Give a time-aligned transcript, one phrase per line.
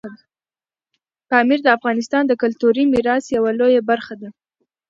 [1.29, 4.29] پامیر د افغانستان د کلتوري میراث یوه لویه برخه ده.